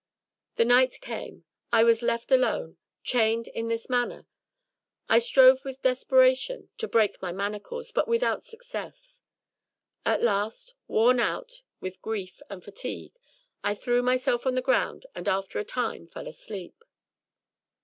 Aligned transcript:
The 0.55 0.65
night 0.65 0.99
came. 0.99 1.43
I 1.71 1.83
was 1.83 2.01
left 2.01 2.31
alone, 2.31 2.77
chained 3.03 3.47
in 3.49 3.67
this 3.67 3.87
manner. 3.87 4.25
I 5.07 5.19
strove 5.19 5.63
with 5.63 5.83
desperation 5.83 6.69
to 6.79 6.87
break 6.87 7.21
my 7.21 7.31
manacles, 7.31 7.91
but 7.91 8.07
without 8.07 8.41
success. 8.41 9.21
At 10.03 10.23
last, 10.23 10.73
worn 10.87 11.19
out 11.19 11.61
with 11.81 12.01
grief 12.01 12.41
and 12.49 12.63
fatigue, 12.63 13.13
I 13.63 13.75
threw 13.75 14.01
myself 14.01 14.47
on 14.47 14.55
the 14.55 14.63
ground 14.63 15.05
and 15.13 15.27
after 15.27 15.59
a 15.59 15.63
time 15.63 16.07
fell 16.07 16.27
asleep. 16.27 16.83